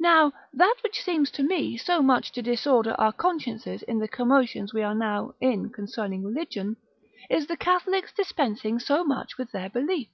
Now, 0.00 0.34
that 0.52 0.74
which 0.82 1.02
seems 1.02 1.30
to 1.30 1.42
me 1.42 1.78
so 1.78 2.02
much 2.02 2.30
to 2.32 2.42
disorder 2.42 2.94
our 2.98 3.10
consciences 3.10 3.82
in 3.84 3.98
the 3.98 4.06
commotions 4.06 4.74
we 4.74 4.82
are 4.82 4.94
now 4.94 5.32
in 5.40 5.70
concerning 5.70 6.22
religion, 6.22 6.76
is 7.30 7.46
the 7.46 7.56
Catholics 7.56 8.12
dispensing 8.12 8.78
so 8.78 9.02
much 9.02 9.38
with 9.38 9.50
their 9.50 9.70
belief. 9.70 10.10